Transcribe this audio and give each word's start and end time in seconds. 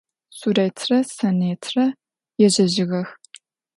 Suretre 0.37 1.03
Sanêtre 1.07 1.79
yêjejığex. 2.39 3.07